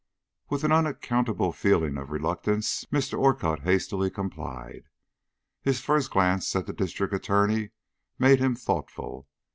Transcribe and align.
With 0.49 0.63
an 0.63 0.71
unaccountable 0.71 1.51
feeling 1.51 1.95
of 1.99 2.09
reluctance, 2.09 2.85
Mr. 2.85 3.19
Orcutt 3.19 3.59
hastily 3.59 4.09
complied. 4.09 4.89
His 5.61 5.79
first 5.79 6.09
glance 6.09 6.55
at 6.55 6.65
the 6.65 6.73
District 6.73 7.13
Attorney 7.13 7.69
made 8.17 8.39
him 8.39 8.55
thoughtful. 8.55 9.27